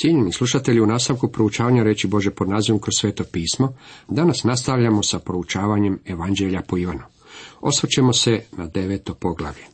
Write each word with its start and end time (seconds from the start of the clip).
Cijenjeni 0.00 0.32
slušatelji, 0.32 0.80
u 0.80 0.86
nastavku 0.86 1.28
proučavanja 1.28 1.82
reći 1.82 2.08
Bože 2.08 2.30
pod 2.30 2.48
nazivom 2.48 2.80
kroz 2.80 2.94
sveto 2.98 3.24
pismo, 3.32 3.74
danas 4.08 4.44
nastavljamo 4.44 5.02
sa 5.02 5.18
proučavanjem 5.18 5.98
Evanđelja 6.04 6.62
po 6.68 6.78
Ivanu. 6.78 7.02
Osvrćemo 7.60 8.12
se 8.12 8.40
na 8.52 8.66
deveto 8.66 9.14
poglavlje. 9.14 9.64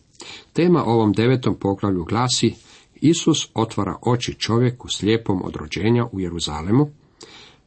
Tema 0.53 0.85
ovom 0.85 1.13
devetom 1.13 1.55
poglavlju 1.59 2.05
glasi 2.05 2.55
Isus 2.95 3.49
otvara 3.55 3.97
oči 4.03 4.35
čovjeku 4.35 4.89
slijepom 4.89 5.43
od 5.45 5.57
rođenja 5.57 6.07
u 6.13 6.21
Jeruzalemu, 6.21 6.91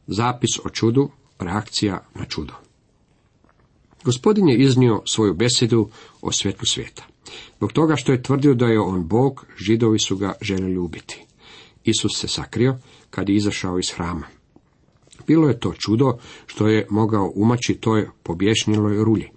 zapis 0.06 0.58
o 0.64 0.68
čudu, 0.68 1.10
reakcija 1.38 2.04
na 2.14 2.24
čudo. 2.24 2.52
Gospodin 4.04 4.48
je 4.48 4.58
iznio 4.58 5.02
svoju 5.06 5.34
besedu 5.34 5.88
o 6.22 6.32
svjetlu 6.32 6.66
svijeta. 6.66 7.06
Zbog 7.56 7.72
toga 7.72 7.96
što 7.96 8.12
je 8.12 8.22
tvrdio 8.22 8.54
da 8.54 8.66
je 8.66 8.80
on 8.80 9.08
Bog, 9.08 9.46
židovi 9.58 9.98
su 9.98 10.16
ga 10.16 10.32
željeli 10.40 10.78
ubiti. 10.78 11.29
Isus 11.84 12.12
se 12.14 12.28
sakrio 12.28 12.76
kad 13.10 13.28
je 13.28 13.36
izašao 13.36 13.78
iz 13.78 13.90
hrama. 13.90 14.26
Bilo 15.26 15.48
je 15.48 15.60
to 15.60 15.72
čudo 15.78 16.18
što 16.46 16.68
je 16.68 16.86
mogao 16.90 17.32
umaći 17.34 17.74
toj 17.74 18.08
pobješniloj 18.22 19.04
rulji. 19.04 19.28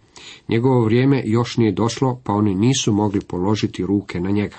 Njegovo 0.49 0.85
vrijeme 0.85 1.23
još 1.25 1.57
nije 1.57 1.71
došlo, 1.71 2.21
pa 2.23 2.33
oni 2.33 2.55
nisu 2.55 2.93
mogli 2.93 3.21
položiti 3.21 3.85
ruke 3.85 4.19
na 4.19 4.31
njega. 4.31 4.57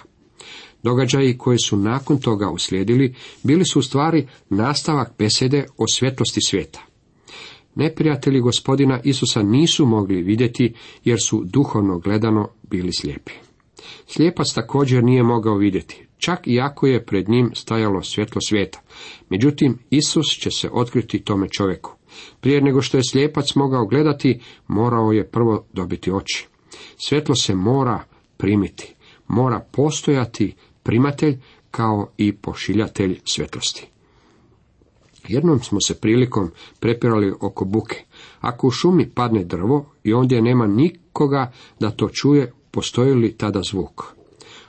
Događaji 0.82 1.38
koji 1.38 1.58
su 1.58 1.76
nakon 1.76 2.18
toga 2.18 2.50
uslijedili 2.50 3.14
bili 3.42 3.64
su 3.64 3.78
u 3.78 3.82
stvari 3.82 4.28
nastavak 4.50 5.12
besede 5.18 5.66
o 5.76 5.84
svjetlosti 5.88 6.40
svijeta. 6.40 6.86
Neprijatelji 7.74 8.40
gospodina 8.40 9.00
Isusa 9.04 9.42
nisu 9.42 9.86
mogli 9.86 10.22
vidjeti 10.22 10.74
jer 11.04 11.18
su 11.22 11.42
duhovno 11.44 11.98
gledano 11.98 12.48
bili 12.70 12.92
slijepi. 12.92 13.32
Slijepac 14.06 14.52
također 14.54 15.04
nije 15.04 15.22
mogao 15.22 15.56
vidjeti, 15.56 16.06
čak 16.24 16.40
i 16.46 16.60
ako 16.60 16.86
je 16.86 17.04
pred 17.06 17.28
njim 17.28 17.50
stajalo 17.54 18.02
svjetlo 18.02 18.40
svijeta. 18.48 18.80
Međutim, 19.30 19.78
Isus 19.90 20.26
će 20.26 20.50
se 20.50 20.70
otkriti 20.72 21.24
tome 21.24 21.48
čovjeku. 21.48 21.92
Prije 22.40 22.60
nego 22.60 22.82
što 22.82 22.96
je 22.96 23.04
slijepac 23.10 23.54
mogao 23.54 23.86
gledati, 23.86 24.40
morao 24.66 25.12
je 25.12 25.30
prvo 25.30 25.64
dobiti 25.72 26.12
oči. 26.12 26.46
Svjetlo 26.96 27.34
se 27.34 27.54
mora 27.54 28.04
primiti, 28.36 28.94
mora 29.28 29.60
postojati 29.72 30.54
primatelj 30.82 31.38
kao 31.70 32.08
i 32.16 32.32
pošiljatelj 32.32 33.20
svjetlosti. 33.24 33.86
Jednom 35.28 35.60
smo 35.60 35.80
se 35.80 36.00
prilikom 36.00 36.50
prepirali 36.80 37.34
oko 37.40 37.64
buke. 37.64 38.04
Ako 38.40 38.66
u 38.66 38.70
šumi 38.70 39.10
padne 39.10 39.44
drvo 39.44 39.92
i 40.04 40.12
ondje 40.12 40.42
nema 40.42 40.66
nikoga 40.66 41.52
da 41.80 41.90
to 41.90 42.08
čuje, 42.08 42.52
postoji 42.70 43.14
li 43.14 43.36
tada 43.36 43.60
zvuk? 43.70 44.14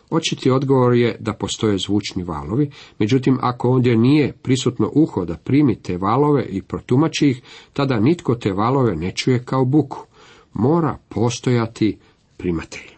Očiti 0.10 0.50
odgovor 0.50 0.94
je 0.94 1.18
da 1.20 1.34
postoje 1.34 1.78
zvučni 1.78 2.24
valovi, 2.24 2.72
međutim 3.00 3.38
ako 3.42 3.70
ondje 3.70 3.98
nije 3.98 4.34
prisutno 4.34 4.92
uho 4.94 5.26
da 5.26 5.36
primi 5.36 5.76
te 5.76 5.98
valove 5.98 6.46
i 6.46 6.62
protumači 6.62 7.30
ih, 7.30 7.42
tada 7.74 8.00
nitko 8.00 8.36
te 8.36 8.52
valove 8.52 8.96
ne 8.96 9.12
čuje 9.12 9.44
kao 9.44 9.66
buku. 9.66 10.06
Mora 10.54 10.98
postojati 11.10 11.98
primatelj. 12.38 12.96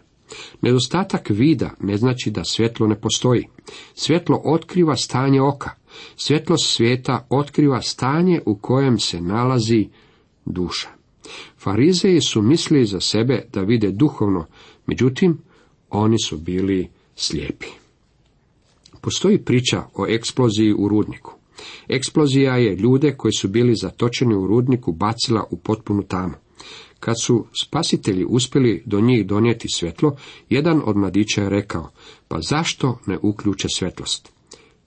Nedostatak 0.62 1.30
vida 1.30 1.70
ne 1.80 1.96
znači 1.96 2.30
da 2.30 2.44
svjetlo 2.44 2.86
ne 2.86 3.00
postoji. 3.00 3.44
Svjetlo 3.94 4.42
otkriva 4.44 4.96
stanje 4.96 5.42
oka. 5.42 5.70
Svjetlost 6.16 6.74
svijeta 6.74 7.26
otkriva 7.30 7.82
stanje 7.82 8.40
u 8.46 8.54
kojem 8.54 8.98
se 8.98 9.20
nalazi 9.20 9.88
duša. 10.44 10.88
Farizeji 11.58 12.20
su 12.20 12.42
mislili 12.42 12.86
za 12.86 13.00
sebe 13.00 13.44
da 13.52 13.62
vide 13.62 13.90
duhovno, 13.90 14.46
međutim, 14.86 15.38
oni 15.90 16.18
su 16.18 16.38
bili 16.38 16.88
slijepi. 17.18 17.66
Postoji 19.00 19.38
priča 19.38 19.82
o 19.94 20.06
eksploziji 20.08 20.74
u 20.78 20.88
rudniku. 20.88 21.34
Eksplozija 21.88 22.56
je 22.56 22.76
ljude 22.76 23.16
koji 23.16 23.32
su 23.32 23.48
bili 23.48 23.74
zatočeni 23.74 24.34
u 24.34 24.46
rudniku 24.46 24.92
bacila 24.92 25.44
u 25.50 25.56
potpunu 25.56 26.02
tamu. 26.02 26.34
Kad 27.00 27.22
su 27.22 27.46
spasitelji 27.62 28.24
uspjeli 28.28 28.82
do 28.86 29.00
njih 29.00 29.26
donijeti 29.26 29.68
svjetlo, 29.74 30.16
jedan 30.48 30.82
od 30.84 30.96
mladića 30.96 31.42
je 31.42 31.50
rekao, 31.50 31.90
pa 32.28 32.40
zašto 32.40 32.98
ne 33.06 33.18
uključe 33.22 33.68
svjetlost? 33.74 34.32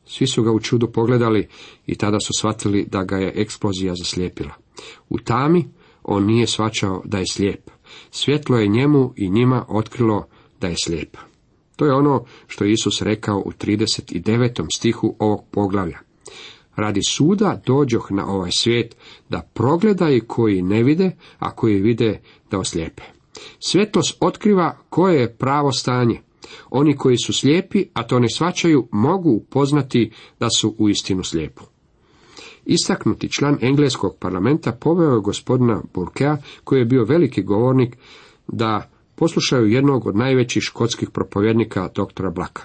Svi 0.06 0.28
su 0.28 0.44
ga 0.44 0.52
u 0.52 0.60
čudu 0.60 0.92
pogledali 0.92 1.48
i 1.86 1.96
tada 1.96 2.20
su 2.20 2.34
shvatili 2.38 2.86
da 2.92 3.04
ga 3.04 3.18
je 3.18 3.34
eksplozija 3.36 3.94
zaslijepila. 3.96 4.54
U 5.10 5.20
tami 5.20 5.68
on 6.04 6.26
nije 6.26 6.48
svačao 6.48 7.02
da 7.06 7.18
je 7.18 7.26
slijep. 7.32 7.70
Svjetlo 8.12 8.58
je 8.58 8.68
njemu 8.68 9.14
i 9.16 9.30
njima 9.30 9.66
otkrilo 9.70 10.28
da 10.62 10.68
je 10.68 10.76
slijep. 10.84 11.18
To 11.82 11.86
je 11.86 11.94
ono 11.94 12.26
što 12.48 12.66
Isus 12.66 13.02
rekao 13.02 13.38
u 13.38 13.52
39. 13.52 14.66
stihu 14.76 15.16
ovog 15.20 15.46
poglavlja. 15.52 16.00
Radi 16.76 17.02
suda 17.08 17.62
dođoh 17.66 18.12
na 18.12 18.28
ovaj 18.28 18.52
svijet, 18.52 18.96
da 19.30 19.50
progledaju 19.54 20.22
koji 20.28 20.62
ne 20.62 20.84
vide, 20.84 21.12
a 21.40 21.56
koji 21.56 21.82
vide 21.82 22.22
da 22.52 22.60
oslijepe. 22.60 23.04
Svjetlost 23.60 24.18
otkriva 24.20 24.78
koje 24.90 25.22
je 25.22 25.36
pravo 25.36 25.72
stanje. 25.72 26.22
Oni 26.70 26.98
koji 26.98 27.18
su 27.18 27.34
slijepi, 27.34 27.86
a 27.94 28.04
to 28.04 28.20
ne 28.20 28.30
svačaju, 28.30 28.88
mogu 28.92 29.30
upoznati 29.30 30.12
da 30.40 30.50
su 30.50 30.76
u 30.78 30.90
istinu 30.90 31.24
slijepu. 31.24 31.64
Istaknuti 32.66 33.32
član 33.32 33.58
engleskog 33.62 34.18
parlamenta 34.20 34.72
poveo 34.72 35.14
je 35.14 35.22
gospodina 35.22 35.82
Burkea, 35.94 36.38
koji 36.64 36.80
je 36.80 36.86
bio 36.86 37.06
veliki 37.06 37.44
govornik, 37.44 37.98
da 38.48 38.92
poslušaju 39.16 39.68
jednog 39.68 40.08
od 40.08 40.16
najvećih 40.16 40.64
škotskih 40.64 41.10
propovjednika, 41.10 41.90
doktora 41.96 42.30
Blaka. 42.30 42.64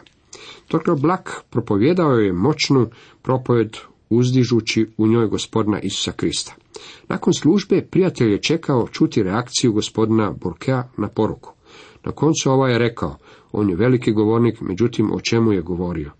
Dr. 0.70 1.00
Blak 1.00 1.44
propovjedao 1.50 2.12
je 2.12 2.32
moćnu 2.32 2.86
propovjed 3.22 3.76
uzdižući 4.10 4.86
u 4.96 5.06
njoj 5.06 5.26
gospodina 5.26 5.80
Isusa 5.80 6.12
Krista. 6.12 6.54
Nakon 7.08 7.32
službe 7.34 7.86
prijatelj 7.90 8.32
je 8.32 8.42
čekao 8.42 8.88
čuti 8.92 9.22
reakciju 9.22 9.72
gospodina 9.72 10.30
Burkea 10.30 10.88
na 10.96 11.08
poruku. 11.08 11.52
Na 12.04 12.12
koncu 12.12 12.50
ovaj 12.50 12.72
je 12.72 12.78
rekao, 12.78 13.16
on 13.52 13.70
je 13.70 13.76
veliki 13.76 14.12
govornik, 14.12 14.60
međutim 14.60 15.12
o 15.12 15.20
čemu 15.20 15.52
je 15.52 15.62
govorio? 15.62 16.10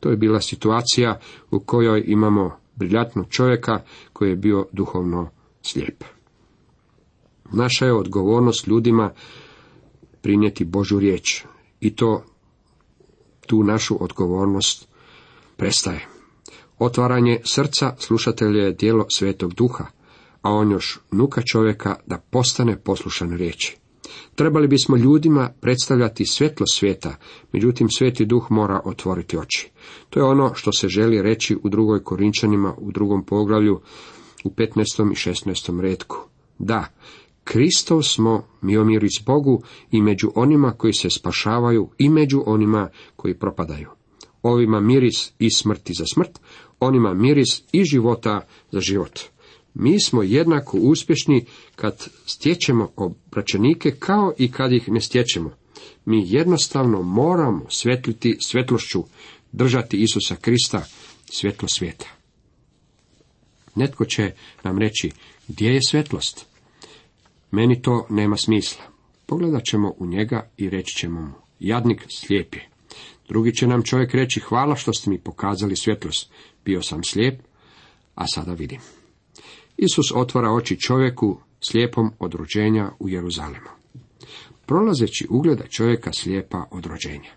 To 0.00 0.10
je 0.10 0.16
bila 0.16 0.40
situacija 0.40 1.20
u 1.50 1.60
kojoj 1.60 2.04
imamo 2.06 2.56
briljatnog 2.76 3.26
čovjeka 3.28 3.80
koji 4.12 4.30
je 4.30 4.36
bio 4.36 4.66
duhovno 4.72 5.28
slijep. 5.62 6.04
Naša 7.52 7.86
je 7.86 7.92
odgovornost 7.92 8.66
ljudima 8.66 9.10
prinijeti 10.22 10.64
Božu 10.64 10.98
riječ 10.98 11.44
i 11.80 11.96
to 11.96 12.24
tu 13.46 13.64
našu 13.64 14.04
odgovornost 14.04 14.88
prestaje. 15.56 16.06
Otvaranje 16.78 17.40
srca 17.44 17.94
slušatelja 17.98 18.64
je 18.64 18.72
dijelo 18.72 19.06
svetog 19.10 19.54
duha, 19.54 19.86
a 20.42 20.50
on 20.50 20.70
još 20.70 20.98
nuka 21.10 21.42
čovjeka 21.42 21.96
da 22.06 22.18
postane 22.30 22.78
poslušan 22.78 23.36
riječi. 23.36 23.76
Trebali 24.34 24.68
bismo 24.68 24.96
ljudima 24.96 25.50
predstavljati 25.60 26.26
svjetlo 26.26 26.66
svijeta, 26.66 27.16
međutim 27.52 27.88
sveti 27.90 28.24
duh 28.24 28.46
mora 28.50 28.80
otvoriti 28.84 29.38
oči. 29.38 29.70
To 30.10 30.20
je 30.20 30.24
ono 30.24 30.54
što 30.54 30.72
se 30.72 30.88
želi 30.88 31.22
reći 31.22 31.56
u 31.62 31.68
drugoj 31.68 32.04
Korinčanima 32.04 32.74
u 32.78 32.92
drugom 32.92 33.24
poglavlju 33.24 33.80
u 34.44 34.50
15. 34.50 35.12
i 35.12 35.30
16. 35.30 35.80
redku. 35.80 36.16
Da, 36.58 36.86
Kristov 37.48 38.02
smo 38.02 38.46
miomiris 38.60 39.24
Bogu 39.26 39.62
i 39.90 40.02
među 40.02 40.32
onima 40.34 40.72
koji 40.72 40.92
se 40.92 41.10
spašavaju 41.10 41.90
i 41.98 42.08
među 42.08 42.42
onima 42.46 42.88
koji 43.16 43.38
propadaju. 43.38 43.88
Ovima 44.42 44.80
miris 44.80 45.32
i 45.38 45.50
smrti 45.50 45.94
za 45.94 46.04
smrt, 46.14 46.38
onima 46.80 47.14
miris 47.14 47.62
i 47.72 47.84
života 47.84 48.46
za 48.70 48.80
život. 48.80 49.20
Mi 49.74 50.00
smo 50.00 50.22
jednako 50.22 50.76
uspješni 50.76 51.44
kad 51.76 52.08
stječemo 52.26 52.90
obraćenike 52.96 53.90
kao 53.90 54.32
i 54.38 54.50
kad 54.50 54.72
ih 54.72 54.88
ne 54.88 55.00
stječemo. 55.00 55.50
Mi 56.04 56.24
jednostavno 56.26 57.02
moramo 57.02 57.66
svetliti 57.70 58.36
svetlošću, 58.40 59.04
držati 59.52 59.96
Isusa 59.96 60.36
Krista, 60.36 60.84
svjetlo 61.30 61.68
svijeta. 61.68 62.06
Netko 63.74 64.04
će 64.04 64.32
nam 64.64 64.78
reći, 64.78 65.10
gdje 65.48 65.68
je 65.68 65.80
svjetlost? 65.88 66.48
Meni 67.50 67.82
to 67.82 68.06
nema 68.10 68.36
smisla. 68.36 68.84
Pogledat 69.26 69.64
ćemo 69.64 69.94
u 69.98 70.06
njega 70.06 70.50
i 70.56 70.70
reći 70.70 70.96
ćemo 70.96 71.20
mu, 71.20 71.32
jadnik 71.60 72.04
slijep 72.08 72.54
je. 72.54 72.68
Drugi 73.28 73.54
će 73.54 73.66
nam 73.66 73.82
čovjek 73.82 74.14
reći, 74.14 74.40
hvala 74.40 74.76
što 74.76 74.92
ste 74.92 75.10
mi 75.10 75.18
pokazali 75.18 75.76
svjetlost. 75.76 76.32
Bio 76.64 76.82
sam 76.82 77.04
slijep, 77.04 77.40
a 78.14 78.26
sada 78.26 78.52
vidim. 78.52 78.80
Isus 79.76 80.12
otvara 80.14 80.50
oči 80.50 80.80
čovjeku 80.80 81.40
slijepom 81.60 82.10
od 82.18 82.34
rođenja 82.34 82.90
u 82.98 83.08
Jeruzalemu. 83.08 83.68
Prolazeći 84.66 85.26
ugleda 85.30 85.66
čovjeka 85.66 86.12
slijepa 86.12 86.64
od 86.70 86.86
rođenja. 86.86 87.30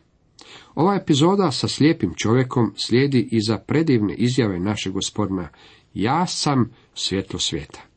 Ova 0.76 0.96
epizoda 0.96 1.52
sa 1.52 1.68
slijepim 1.68 2.14
čovjekom 2.16 2.74
slijedi 2.76 3.30
iza 3.32 3.58
predivne 3.58 4.14
izjave 4.14 4.60
našeg 4.60 4.94
gospodina 4.94 5.50
Ja 5.94 6.28
sam 6.28 6.74
svjetlo 6.94 7.40
svijeta. 7.40 7.91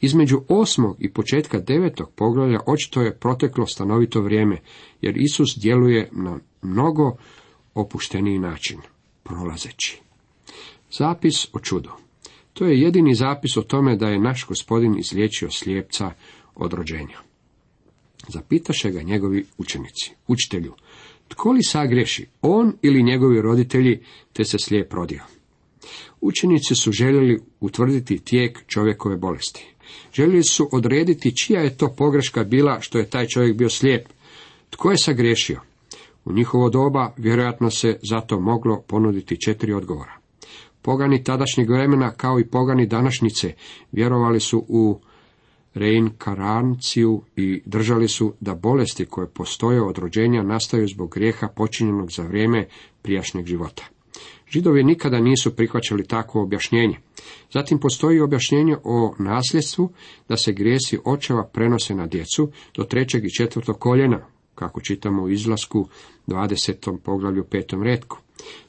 Između 0.00 0.40
osmog 0.48 0.96
i 0.98 1.12
početka 1.12 1.58
devetog 1.58 2.10
poglavlja 2.16 2.60
očito 2.66 3.02
je 3.02 3.18
proteklo 3.18 3.66
stanovito 3.66 4.20
vrijeme, 4.20 4.60
jer 5.00 5.16
Isus 5.16 5.58
djeluje 5.58 6.08
na 6.12 6.38
mnogo 6.62 7.16
opušteniji 7.74 8.38
način, 8.38 8.80
prolazeći. 9.22 10.00
Zapis 10.90 11.48
o 11.52 11.58
čudu. 11.58 11.90
To 12.52 12.64
je 12.64 12.80
jedini 12.80 13.14
zapis 13.14 13.56
o 13.56 13.62
tome 13.62 13.96
da 13.96 14.08
je 14.08 14.18
naš 14.18 14.46
gospodin 14.46 14.98
izliječio 14.98 15.50
slijepca 15.50 16.12
od 16.54 16.72
rođenja. 16.72 17.18
Zapitaše 18.28 18.90
ga 18.90 19.02
njegovi 19.02 19.44
učenici, 19.58 20.14
učitelju, 20.26 20.74
tko 21.28 21.52
li 21.52 21.62
sagriješi, 21.62 22.26
on 22.42 22.72
ili 22.82 23.02
njegovi 23.02 23.40
roditelji, 23.40 24.00
te 24.32 24.44
se 24.44 24.58
slijep 24.58 24.92
rodio? 24.92 25.22
Učenici 26.26 26.74
su 26.74 26.92
željeli 26.92 27.40
utvrditi 27.60 28.18
tijek 28.18 28.66
čovjekove 28.66 29.16
bolesti. 29.16 29.74
Željeli 30.14 30.42
su 30.42 30.68
odrediti 30.72 31.36
čija 31.36 31.60
je 31.60 31.76
to 31.76 31.94
pogreška 31.96 32.44
bila 32.44 32.80
što 32.80 32.98
je 32.98 33.10
taj 33.10 33.26
čovjek 33.26 33.56
bio 33.56 33.68
slijep. 33.68 34.08
Tko 34.70 34.90
je 34.90 34.98
sagriješio? 34.98 35.60
U 36.24 36.32
njihovo 36.32 36.70
doba 36.70 37.12
vjerojatno 37.16 37.70
se 37.70 37.98
zato 38.10 38.40
moglo 38.40 38.82
ponuditi 38.86 39.40
četiri 39.40 39.72
odgovora. 39.72 40.16
Pogani 40.82 41.24
tadašnjeg 41.24 41.70
vremena 41.70 42.10
kao 42.10 42.40
i 42.40 42.46
pogani 42.46 42.86
današnjice 42.86 43.52
vjerovali 43.92 44.40
su 44.40 44.64
u 44.68 45.00
reinkarnanciju 45.74 47.22
i 47.36 47.62
držali 47.64 48.08
su 48.08 48.34
da 48.40 48.54
bolesti 48.54 49.06
koje 49.06 49.28
postoje 49.28 49.82
od 49.82 49.98
rođenja 49.98 50.42
nastaju 50.42 50.88
zbog 50.88 51.14
grijeha 51.14 51.48
počinjenog 51.56 52.12
za 52.12 52.22
vrijeme 52.22 52.68
prijašnjeg 53.02 53.46
života. 53.46 53.95
Židovi 54.50 54.84
nikada 54.84 55.20
nisu 55.20 55.56
prihvaćali 55.56 56.06
takvo 56.06 56.42
objašnjenje. 56.42 56.98
Zatim 57.52 57.78
postoji 57.78 58.20
objašnjenje 58.20 58.76
o 58.84 59.14
nasljedstvu 59.18 59.92
da 60.28 60.36
se 60.36 60.52
grijesi 60.52 60.98
očeva 61.04 61.44
prenose 61.52 61.94
na 61.94 62.06
djecu 62.06 62.50
do 62.76 62.84
trećeg 62.84 63.24
i 63.24 63.34
četvrtog 63.34 63.78
koljena, 63.78 64.26
kako 64.54 64.80
čitamo 64.80 65.22
u 65.22 65.30
izlasku 65.30 65.88
20. 66.26 66.98
poglavlju 66.98 67.44
petom 67.44 67.82
redku. 67.82 68.18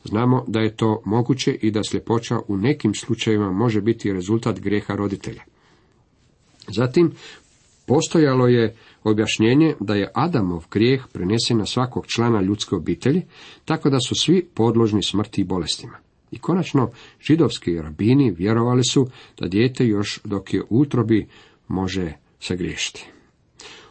Znamo 0.03 0.45
da 0.47 0.59
je 0.59 0.75
to 0.75 1.01
moguće 1.05 1.57
i 1.61 1.71
da 1.71 1.83
sljepoća 1.83 2.39
u 2.47 2.57
nekim 2.57 2.93
slučajevima 2.93 3.51
može 3.51 3.81
biti 3.81 4.13
rezultat 4.13 4.59
grijeha 4.59 4.95
roditelja. 4.95 5.41
Zatim, 6.67 7.11
postojalo 7.87 8.47
je 8.47 8.75
objašnjenje 9.03 9.75
da 9.79 9.95
je 9.95 10.11
Adamov 10.13 10.65
grijeh 10.71 11.07
prenesen 11.13 11.57
na 11.57 11.65
svakog 11.65 12.07
člana 12.07 12.41
ljudske 12.41 12.75
obitelji, 12.75 13.21
tako 13.65 13.89
da 13.89 13.99
su 13.99 14.15
svi 14.15 14.47
podložni 14.53 15.03
smrti 15.03 15.41
i 15.41 15.45
bolestima. 15.45 15.97
I 16.31 16.39
konačno, 16.39 16.91
židovski 17.21 17.81
rabini 17.81 18.31
vjerovali 18.31 18.83
su 18.83 19.07
da 19.39 19.47
dijete 19.47 19.87
još 19.87 20.19
dok 20.23 20.53
je 20.53 20.63
utrobi 20.69 21.27
može 21.67 22.13
sagriješiti. 22.39 23.05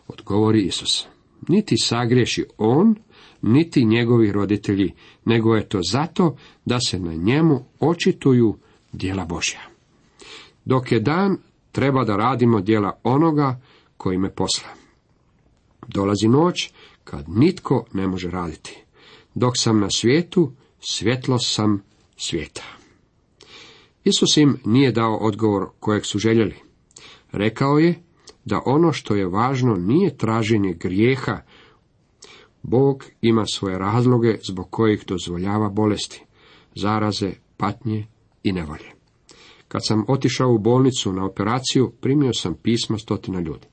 Odgovori 0.08 0.62
Isus. 0.62 1.06
Niti 1.48 1.76
sagriješi 1.78 2.44
on, 2.58 2.94
niti 3.42 3.84
njegovi 3.84 4.32
roditelji, 4.32 4.92
nego 5.24 5.54
je 5.54 5.68
to 5.68 5.80
zato 5.90 6.36
da 6.64 6.78
se 6.80 6.98
na 6.98 7.14
njemu 7.14 7.64
očituju 7.80 8.56
djela 8.92 9.24
Božja. 9.24 9.60
Dok 10.64 10.92
je 10.92 11.00
dan, 11.00 11.38
treba 11.72 12.04
da 12.04 12.16
radimo 12.16 12.60
djela 12.60 13.00
onoga 13.02 13.60
koji 13.96 14.18
me 14.18 14.34
posla. 14.34 14.68
Dolazi 15.88 16.28
noć 16.28 16.70
kad 17.04 17.28
nitko 17.28 17.84
ne 17.92 18.06
može 18.06 18.30
raditi. 18.30 18.78
Dok 19.34 19.52
sam 19.56 19.80
na 19.80 19.90
svijetu, 19.90 20.52
svjetlo 20.80 21.38
sam 21.38 21.82
svijeta. 22.16 22.62
Isus 24.04 24.36
im 24.36 24.58
nije 24.64 24.92
dao 24.92 25.16
odgovor 25.16 25.68
kojeg 25.80 26.06
su 26.06 26.18
željeli. 26.18 26.54
Rekao 27.32 27.78
je 27.78 28.02
da 28.44 28.62
ono 28.66 28.92
što 28.92 29.14
je 29.14 29.28
važno 29.28 29.74
nije 29.74 30.16
traženje 30.16 30.72
grijeha. 30.72 31.40
Bog 32.62 33.04
ima 33.20 33.46
svoje 33.46 33.78
razloge 33.78 34.38
zbog 34.48 34.70
kojih 34.70 35.04
dozvoljava 35.06 35.68
bolesti, 35.68 36.24
zaraze, 36.74 37.32
patnje 37.56 38.06
i 38.42 38.52
nevolje. 38.52 38.92
Kad 39.68 39.86
sam 39.86 40.04
otišao 40.08 40.52
u 40.52 40.58
bolnicu 40.58 41.12
na 41.12 41.24
operaciju, 41.24 41.92
primio 42.00 42.32
sam 42.32 42.54
pisma 42.54 42.98
stotina 42.98 43.40
ljudi. 43.40 43.66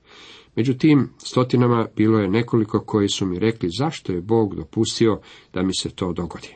Među 0.56 0.74
tim 0.74 1.10
stotinama 1.18 1.88
bilo 1.96 2.20
je 2.20 2.30
nekoliko 2.30 2.80
koji 2.80 3.10
su 3.10 3.26
mi 3.26 3.40
rekli 3.40 3.70
zašto 3.78 4.14
je 4.14 4.22
Bog 4.22 4.56
dopustio 4.56 5.20
da 5.54 5.64
mi 5.64 5.76
se 5.76 5.90
to 5.90 6.14
dogodi. 6.14 6.50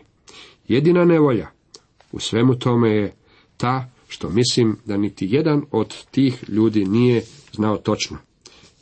Jedina 0.68 1.06
nevolja 1.06 1.48
u 2.12 2.20
svemu 2.20 2.56
tome 2.56 2.90
je 2.90 3.16
ta 3.58 3.90
što 4.08 4.30
mislim 4.30 4.78
da 4.86 4.98
niti 4.98 5.28
jedan 5.30 5.62
od 5.72 6.06
tih 6.12 6.44
ljudi 6.50 6.86
nije 6.86 7.24
znao 7.54 7.78
točno. 7.78 8.18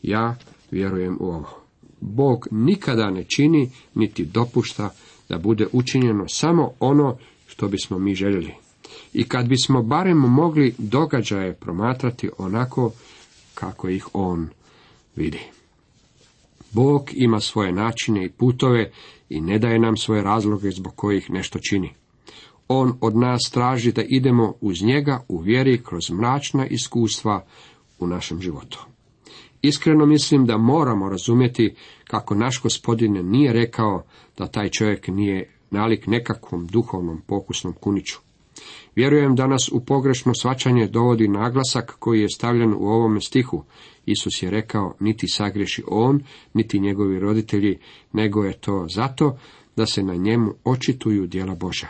Ja 0.03 0.35
vjerujem 0.71 1.17
u 1.19 1.25
ovo. 1.25 1.61
Bog 2.01 2.47
nikada 2.51 3.09
ne 3.09 3.23
čini 3.23 3.71
niti 3.93 4.25
dopušta 4.25 4.89
da 5.29 5.37
bude 5.37 5.67
učinjeno 5.71 6.25
samo 6.27 6.71
ono 6.79 7.17
što 7.47 7.67
bismo 7.67 7.99
mi 7.99 8.15
željeli. 8.15 8.53
I 9.13 9.23
kad 9.23 9.47
bismo 9.47 9.83
barem 9.83 10.17
mogli 10.17 10.75
događaje 10.77 11.53
promatrati 11.53 12.29
onako 12.37 12.91
kako 13.53 13.89
ih 13.89 14.07
on 14.13 14.49
vidi. 15.15 15.39
Bog 16.71 17.09
ima 17.13 17.39
svoje 17.39 17.71
načine 17.71 18.25
i 18.25 18.29
putove 18.29 18.91
i 19.29 19.41
ne 19.41 19.59
daje 19.59 19.79
nam 19.79 19.97
svoje 19.97 20.23
razloge 20.23 20.71
zbog 20.71 20.95
kojih 20.95 21.29
nešto 21.29 21.59
čini. 21.69 21.93
On 22.67 22.97
od 23.01 23.15
nas 23.15 23.41
traži 23.53 23.91
da 23.91 24.03
idemo 24.07 24.53
uz 24.61 24.81
njega 24.81 25.25
u 25.27 25.37
vjeri 25.37 25.83
kroz 25.83 26.09
mračna 26.09 26.67
iskustva 26.67 27.45
u 27.99 28.07
našem 28.07 28.41
životu. 28.41 28.85
Iskreno 29.61 30.05
mislim 30.05 30.45
da 30.45 30.57
moramo 30.57 31.09
razumjeti 31.09 31.75
kako 32.03 32.35
naš 32.35 32.61
gospodine 32.61 33.23
nije 33.23 33.53
rekao 33.53 34.03
da 34.37 34.47
taj 34.47 34.69
čovjek 34.69 35.07
nije 35.07 35.49
nalik 35.71 36.07
nekakvom 36.07 36.67
duhovnom 36.67 37.21
pokusnom 37.27 37.73
kuniću. 37.73 38.24
Vjerujem 38.95 39.35
da 39.35 39.47
nas 39.47 39.69
u 39.71 39.85
pogrešno 39.85 40.33
svačanje 40.33 40.87
dovodi 40.87 41.27
naglasak 41.27 41.95
koji 41.99 42.21
je 42.21 42.29
stavljen 42.29 42.73
u 42.73 42.87
ovome 42.87 43.21
stihu. 43.21 43.63
Isus 44.05 44.43
je 44.43 44.49
rekao, 44.49 44.95
niti 44.99 45.27
sagriješi 45.27 45.83
on, 45.87 46.23
niti 46.53 46.79
njegovi 46.79 47.19
roditelji, 47.19 47.79
nego 48.13 48.43
je 48.43 48.53
to 48.53 48.87
zato 48.89 49.37
da 49.75 49.85
se 49.85 50.03
na 50.03 50.15
njemu 50.15 50.53
očituju 50.63 51.27
djela 51.27 51.55
Boža. 51.55 51.87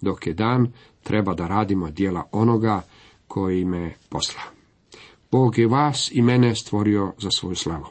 Dok 0.00 0.26
je 0.26 0.34
dan, 0.34 0.72
treba 1.02 1.34
da 1.34 1.46
radimo 1.46 1.90
djela 1.90 2.24
onoga 2.32 2.82
koji 3.28 3.64
me 3.64 3.94
posla. 4.08 4.42
Bog 5.30 5.58
je 5.58 5.66
vas 5.66 6.10
i 6.12 6.22
mene 6.22 6.54
stvorio 6.54 7.12
za 7.18 7.30
svoju 7.30 7.56
slavu. 7.56 7.86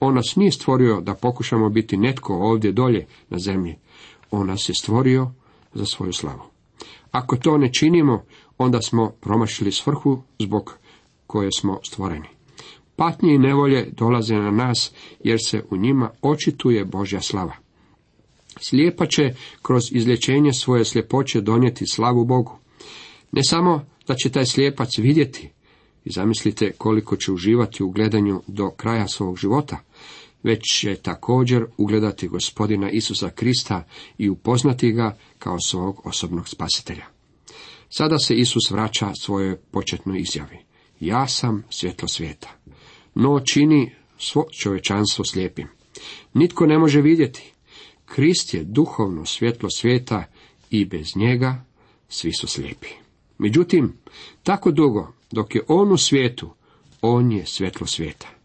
On 0.00 0.14
nas 0.14 0.36
nije 0.36 0.52
stvorio 0.52 1.00
da 1.00 1.14
pokušamo 1.14 1.68
biti 1.68 1.96
netko 1.96 2.34
ovdje 2.34 2.72
dolje 2.72 3.06
na 3.28 3.38
zemlji. 3.38 3.76
On 4.30 4.46
nas 4.46 4.68
je 4.68 4.74
stvorio 4.74 5.30
za 5.74 5.86
svoju 5.86 6.12
slavu. 6.12 6.49
Ako 7.10 7.36
to 7.36 7.58
ne 7.58 7.72
činimo, 7.72 8.24
onda 8.58 8.82
smo 8.82 9.10
promašili 9.20 9.72
svrhu 9.72 10.22
zbog 10.38 10.78
koje 11.26 11.50
smo 11.58 11.78
stvoreni. 11.82 12.28
Patnje 12.96 13.34
i 13.34 13.38
nevolje 13.38 13.90
dolaze 13.92 14.34
na 14.34 14.50
nas 14.50 14.92
jer 15.24 15.38
se 15.44 15.64
u 15.70 15.76
njima 15.76 16.10
očituje 16.22 16.84
Božja 16.84 17.20
slava. 17.20 17.56
Slijepa 18.60 19.06
će 19.06 19.34
kroz 19.62 19.82
izlječenje 19.92 20.52
svoje 20.52 20.84
sljepoće 20.84 21.40
donijeti 21.40 21.86
slavu 21.86 22.24
Bogu. 22.24 22.58
Ne 23.32 23.44
samo 23.44 23.84
da 24.06 24.14
će 24.14 24.30
taj 24.30 24.44
slijepac 24.46 24.98
vidjeti, 24.98 25.50
i 26.04 26.10
zamislite 26.10 26.72
koliko 26.72 27.16
će 27.16 27.32
uživati 27.32 27.82
u 27.82 27.90
gledanju 27.90 28.42
do 28.46 28.70
kraja 28.70 29.08
svog 29.08 29.36
života, 29.36 29.78
već 30.42 30.80
će 30.80 30.94
također 30.94 31.64
ugledati 31.76 32.28
gospodina 32.28 32.90
Isusa 32.90 33.30
Krista 33.30 33.84
i 34.18 34.28
upoznati 34.28 34.92
ga 34.92 35.16
kao 35.38 35.60
svog 35.60 36.06
osobnog 36.06 36.48
spasitelja. 36.48 37.06
Sada 37.88 38.18
se 38.18 38.34
Isus 38.34 38.70
vraća 38.70 39.12
svojoj 39.20 39.56
početnoj 39.56 40.20
izjavi. 40.20 40.58
Ja 41.00 41.28
sam 41.28 41.64
svjetlo 41.70 42.08
svijeta. 42.08 42.48
No 43.14 43.40
čini 43.52 43.92
svo 44.18 44.44
čovečanstvo 44.62 45.24
slijepim. 45.24 45.68
Nitko 46.34 46.66
ne 46.66 46.78
može 46.78 47.00
vidjeti. 47.00 47.52
Krist 48.04 48.54
je 48.54 48.64
duhovno 48.64 49.26
svjetlo 49.26 49.70
svijeta 49.70 50.24
i 50.70 50.84
bez 50.84 51.06
njega 51.16 51.64
svi 52.08 52.32
su 52.32 52.46
slijepi. 52.46 52.88
Međutim, 53.38 53.92
tako 54.42 54.70
dugo 54.70 55.12
dok 55.30 55.54
je 55.54 55.62
on 55.68 55.92
u 55.92 55.96
svijetu, 55.96 56.50
on 57.02 57.32
je 57.32 57.46
svjetlo 57.46 57.86
svijeta. 57.86 58.39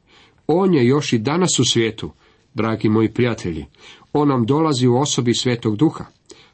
On 0.48 0.74
je 0.74 0.86
još 0.86 1.14
i 1.14 1.18
danas 1.18 1.60
u 1.60 1.66
svijetu, 1.66 2.12
dragi 2.54 2.90
moji 2.90 3.14
prijatelji. 3.14 3.66
On 4.14 4.28
nam 4.28 4.46
dolazi 4.46 4.88
u 4.88 4.98
osobi 4.98 5.34
svetog 5.34 5.76
duha. 5.76 6.06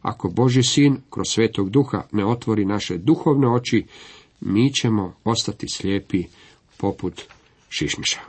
Ako 0.01 0.29
Boži 0.29 0.63
sin 0.63 0.97
kroz 1.09 1.27
svetog 1.29 1.69
duha 1.69 2.03
ne 2.11 2.25
otvori 2.25 2.65
naše 2.65 2.97
duhovne 2.97 3.47
oči, 3.47 3.85
mi 4.41 4.73
ćemo 4.73 5.13
ostati 5.23 5.69
slijepi 5.69 6.23
poput 6.77 7.21
šišmiša. 7.69 8.19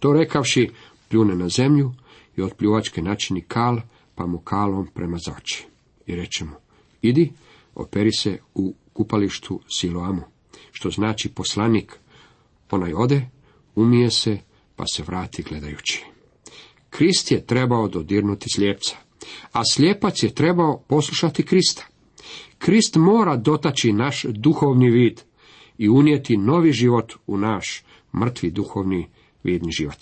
To 0.00 0.12
rekavši, 0.12 0.70
pljune 1.08 1.36
na 1.36 1.48
zemlju 1.48 1.92
i 2.36 2.42
od 2.42 2.54
pljuvačke 2.54 3.02
načini 3.02 3.40
kal, 3.40 3.80
pa 4.14 4.26
mu 4.26 4.38
kalom 4.38 4.86
prema 4.94 5.18
oči. 5.38 5.66
I 6.06 6.16
reče 6.16 6.44
mu, 6.44 6.56
idi, 7.02 7.32
operi 7.74 8.12
se 8.12 8.38
u 8.54 8.74
kupalištu 8.92 9.60
Siloamu, 9.68 10.22
što 10.72 10.90
znači 10.90 11.28
poslanik. 11.28 11.98
Onaj 12.70 12.92
ode, 12.94 13.26
umije 13.76 14.10
se, 14.10 14.38
pa 14.76 14.84
se 14.86 15.02
vrati 15.02 15.42
gledajući. 15.42 16.04
Krist 16.90 17.30
je 17.30 17.46
trebao 17.46 17.88
dodirnuti 17.88 18.48
slijepca, 18.54 18.96
a 19.52 19.60
slijepac 19.64 20.22
je 20.22 20.34
trebao 20.34 20.84
poslušati 20.88 21.42
Krista. 21.42 21.86
Krist 22.58 22.96
mora 22.96 23.36
dotaći 23.36 23.92
naš 23.92 24.24
duhovni 24.28 24.90
vid 24.90 25.20
i 25.78 25.88
unijeti 25.88 26.36
novi 26.36 26.72
život 26.72 27.12
u 27.26 27.36
naš 27.38 27.84
mrtvi 28.14 28.50
duhovni 28.50 29.08
vidni 29.44 29.72
život. 29.72 29.98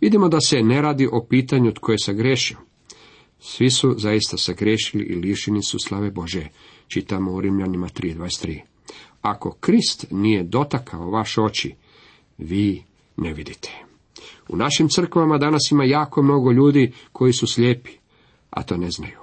Vidimo 0.00 0.28
da 0.28 0.40
se 0.40 0.62
ne 0.62 0.82
radi 0.82 1.08
o 1.12 1.26
pitanju 1.30 1.72
tko 1.72 1.92
je 1.92 1.98
sagrešio. 1.98 2.56
Svi 3.38 3.70
su 3.70 3.94
zaista 3.98 4.36
sagrešili 4.36 5.04
i 5.04 5.14
lišeni 5.14 5.62
su 5.62 5.78
slave 5.78 6.10
Bože, 6.10 6.48
čitamo 6.88 7.32
u 7.32 7.40
Rimljanima 7.40 7.88
3.23. 7.88 8.60
Ako 9.20 9.56
Krist 9.60 10.06
nije 10.10 10.42
dotakao 10.42 11.10
vaše 11.10 11.40
oči, 11.40 11.74
vi 12.38 12.82
ne 13.16 13.32
vidite. 13.32 13.70
U 14.48 14.56
našim 14.56 14.88
crkvama 14.88 15.38
danas 15.38 15.70
ima 15.70 15.84
jako 15.84 16.22
mnogo 16.22 16.52
ljudi 16.52 16.92
koji 17.12 17.32
su 17.32 17.46
slijepi, 17.46 17.90
a 18.50 18.62
to 18.62 18.76
ne 18.76 18.90
znaju. 18.90 19.18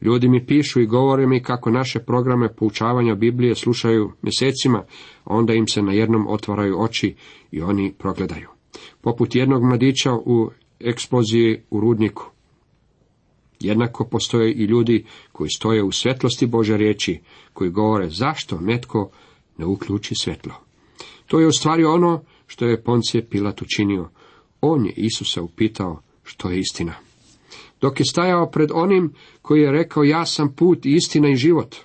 Ljudi 0.00 0.28
mi 0.28 0.46
pišu 0.46 0.80
i 0.80 0.86
govore 0.86 1.26
mi 1.26 1.42
kako 1.42 1.70
naše 1.70 1.98
programe 1.98 2.54
poučavanja 2.54 3.14
Biblije 3.14 3.54
slušaju 3.54 4.12
mjesecima, 4.22 4.78
a 5.24 5.34
onda 5.34 5.54
im 5.54 5.68
se 5.68 5.82
na 5.82 5.92
jednom 5.92 6.26
otvaraju 6.28 6.80
oči 6.80 7.14
i 7.50 7.62
oni 7.62 7.94
progledaju. 7.98 8.48
Poput 9.00 9.34
jednog 9.34 9.62
mladića 9.62 10.12
u 10.12 10.50
eksploziji 10.80 11.60
u 11.70 11.80
rudniku. 11.80 12.30
Jednako 13.60 14.04
postoje 14.04 14.52
i 14.52 14.64
ljudi 14.64 15.04
koji 15.32 15.50
stoje 15.50 15.82
u 15.82 15.92
svjetlosti 15.92 16.46
Bože 16.46 16.76
riječi, 16.76 17.20
koji 17.52 17.70
govore 17.70 18.08
zašto 18.10 18.60
netko 18.60 19.10
ne 19.58 19.66
uključi 19.66 20.14
svjetlo. 20.14 20.54
To 21.26 21.40
je 21.40 21.46
u 21.46 21.52
stvari 21.52 21.84
ono 21.84 22.22
što 22.46 22.66
je 22.66 22.82
Poncije 22.82 23.28
Pilat 23.28 23.62
učinio. 23.62 24.08
On 24.60 24.86
je 24.86 24.92
Isusa 24.96 25.42
upitao 25.42 26.02
što 26.24 26.50
je 26.50 26.60
istina. 26.60 26.94
Dok 27.80 28.00
je 28.00 28.06
stajao 28.10 28.50
pred 28.50 28.70
onim 28.74 29.12
koji 29.42 29.60
je 29.60 29.72
rekao 29.72 30.04
ja 30.04 30.26
sam 30.26 30.54
put, 30.54 30.86
istina 30.86 31.28
i 31.30 31.36
život, 31.36 31.76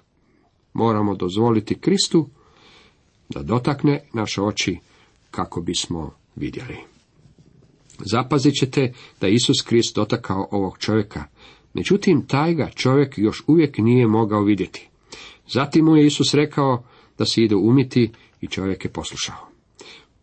moramo 0.74 1.16
dozvoliti 1.16 1.80
Kristu 1.80 2.30
da 3.30 3.44
dotakne 3.44 4.00
naše 4.14 4.42
oči 4.42 4.78
kako 5.32 5.62
bismo 5.62 6.12
vidjeli. 6.36 6.78
Zapazit 8.00 8.54
ćete 8.60 8.94
da 9.22 9.28
Isus 9.28 9.62
Krist 9.62 9.96
dotakao 9.96 10.48
ovog 10.52 10.78
čovjeka, 10.78 11.24
međutim 11.74 12.28
taj 12.28 12.54
ga 12.54 12.70
čovjek 12.70 13.18
još 13.18 13.44
uvijek 13.48 13.78
nije 13.78 14.08
mogao 14.08 14.44
vidjeti. 14.44 14.90
Zatim 15.48 15.86
mu 15.86 15.96
je 15.96 16.06
Isus 16.06 16.34
rekao 16.34 16.84
da 17.18 17.26
se 17.26 17.44
ide 17.44 17.56
umiti 17.56 18.12
i 18.42 18.48
čovjek 18.48 18.86
je 18.86 18.94
poslušao. 18.94 19.51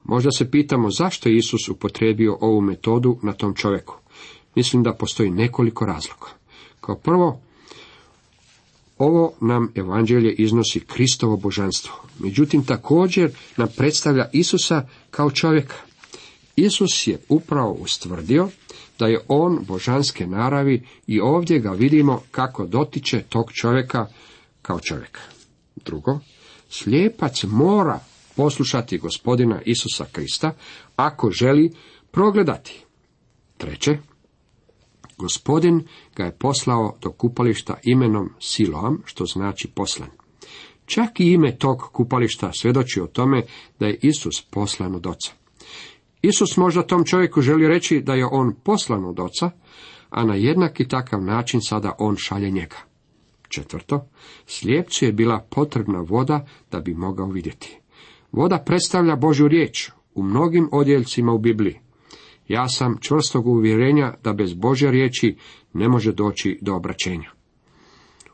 Možda 0.08 0.30
se 0.30 0.50
pitamo 0.50 0.90
zašto 0.90 1.28
je 1.28 1.36
Isus 1.36 1.68
upotrijebio 1.68 2.38
ovu 2.40 2.60
metodu 2.60 3.18
na 3.22 3.32
tom 3.32 3.54
čovjeku. 3.54 3.94
Mislim 4.54 4.82
da 4.82 4.92
postoji 4.92 5.30
nekoliko 5.30 5.86
razloga. 5.86 6.26
Kao 6.80 6.96
prvo, 6.96 7.40
ovo 8.98 9.32
nam 9.40 9.72
evanđelje 9.74 10.32
iznosi 10.32 10.80
Kristovo 10.80 11.36
božanstvo. 11.36 11.94
Međutim, 12.18 12.64
također 12.64 13.30
nam 13.56 13.68
predstavlja 13.76 14.28
Isusa 14.32 14.88
kao 15.10 15.30
čovjeka. 15.30 15.76
Isus 16.56 17.06
je 17.06 17.18
upravo 17.28 17.72
ustvrdio 17.72 18.48
da 18.98 19.06
je 19.06 19.20
on 19.28 19.58
božanske 19.66 20.26
naravi 20.26 20.86
i 21.06 21.20
ovdje 21.20 21.58
ga 21.58 21.70
vidimo 21.70 22.22
kako 22.30 22.66
dotiče 22.66 23.22
tog 23.28 23.52
čovjeka 23.52 24.06
kao 24.62 24.80
čovjeka. 24.80 25.20
Drugo, 25.84 26.18
slijepac 26.68 27.44
mora 27.44 28.00
poslušati 28.38 28.98
gospodina 28.98 29.60
Isusa 29.64 30.04
Krista 30.12 30.54
ako 30.96 31.30
želi 31.30 31.72
progledati. 32.10 32.84
Treće, 33.56 33.98
gospodin 35.16 35.86
ga 36.16 36.24
je 36.24 36.36
poslao 36.38 36.96
do 37.02 37.10
kupališta 37.10 37.78
imenom 37.84 38.30
Siloam, 38.40 39.02
što 39.04 39.24
znači 39.26 39.68
poslan. 39.68 40.08
Čak 40.86 41.20
i 41.20 41.32
ime 41.32 41.58
tog 41.58 41.78
kupališta 41.92 42.50
svjedoči 42.52 43.00
o 43.00 43.06
tome 43.06 43.42
da 43.80 43.86
je 43.86 43.98
Isus 44.02 44.42
poslan 44.50 44.94
od 44.94 45.06
oca. 45.06 45.32
Isus 46.22 46.56
možda 46.56 46.86
tom 46.86 47.04
čovjeku 47.04 47.40
želi 47.40 47.68
reći 47.68 48.00
da 48.00 48.14
je 48.14 48.26
on 48.30 48.54
poslan 48.64 49.04
od 49.04 49.20
oca, 49.20 49.50
a 50.10 50.24
na 50.24 50.34
jednaki 50.34 50.88
takav 50.88 51.22
način 51.22 51.60
sada 51.62 51.92
on 51.98 52.16
šalje 52.16 52.50
njega. 52.50 52.76
Četvrto, 53.48 54.08
slijepcu 54.46 55.04
je 55.04 55.12
bila 55.12 55.46
potrebna 55.50 56.00
voda 56.00 56.46
da 56.70 56.80
bi 56.80 56.94
mogao 56.94 57.26
vidjeti. 57.26 57.77
Voda 58.32 58.58
predstavlja 58.66 59.16
Božju 59.16 59.48
riječ 59.48 59.90
u 60.14 60.22
mnogim 60.22 60.68
odjeljcima 60.72 61.32
u 61.32 61.38
Bibliji. 61.38 61.78
Ja 62.48 62.68
sam 62.68 62.96
čvrstog 63.00 63.46
uvjerenja 63.46 64.14
da 64.24 64.32
bez 64.32 64.54
Božje 64.54 64.90
riječi 64.90 65.36
ne 65.72 65.88
može 65.88 66.12
doći 66.12 66.58
do 66.62 66.74
obraćenja. 66.74 67.30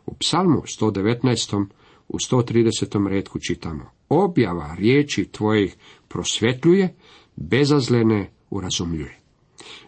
U 0.06 0.14
psalmu 0.14 0.62
119. 0.80 1.66
u 2.08 2.18
130. 2.18 3.08
redku 3.08 3.38
čitamo 3.38 3.90
Objava 4.08 4.74
riječi 4.78 5.28
tvojih 5.32 5.76
prosvjetljuje, 6.08 6.94
bezazlene 7.36 8.30
urazumljuje. 8.50 9.18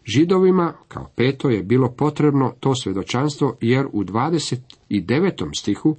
Židovima 0.05 0.75
kao 0.89 1.11
peto 1.17 1.51
je 1.51 1.63
bilo 1.63 1.93
potrebno 1.93 2.55
to 2.61 2.75
svjedočanstvo 2.75 3.57
jer 3.61 3.87
u 3.93 4.05
29. 4.05 5.59
stihu 5.59 5.97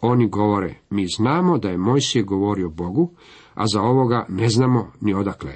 oni 0.00 0.28
govore, 0.28 0.74
mi 0.90 1.06
znamo 1.16 1.58
da 1.58 1.68
je 1.68 1.78
Mojsije 1.78 2.22
govorio 2.22 2.68
Bogu, 2.68 3.10
a 3.54 3.66
za 3.66 3.82
ovoga 3.82 4.26
ne 4.28 4.48
znamo 4.48 4.92
ni 5.00 5.14
odakle. 5.14 5.52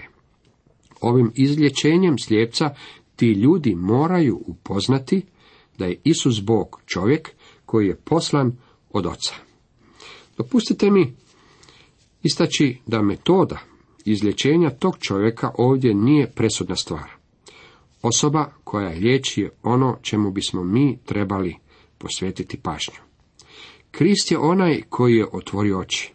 Ovim 1.00 1.32
izlječenjem 1.34 2.18
slijepca 2.18 2.75
ti 3.16 3.26
ljudi 3.32 3.75
moraju 3.75 4.40
upoznati 4.46 5.22
da 5.78 5.87
je 5.87 6.00
Isus 6.04 6.42
Bog 6.42 6.80
čovjek 6.87 7.30
koji 7.66 7.87
je 7.87 7.96
poslan 7.96 8.56
od 8.90 9.06
oca. 9.06 9.34
Dopustite 10.37 10.90
mi 10.90 11.14
istaći 12.22 12.78
da 12.87 13.02
metoda 13.02 13.58
izlječenja 14.04 14.70
tog 14.70 14.99
čovjeka 14.99 15.50
ovdje 15.58 15.94
nije 15.94 16.30
presudna 16.30 16.76
stvar. 16.76 17.11
Osoba 18.02 18.52
koja 18.64 18.88
liječi 18.88 19.40
je 19.40 19.50
ono 19.62 19.99
čemu 20.02 20.30
bismo 20.30 20.64
mi 20.64 20.99
trebali 21.04 21.56
posvetiti 21.99 22.56
pažnju. 22.56 23.12
Krist 23.92 24.30
je 24.30 24.38
onaj 24.38 24.82
koji 24.88 25.16
je 25.16 25.26
otvorio 25.32 25.78
oči. 25.78 26.12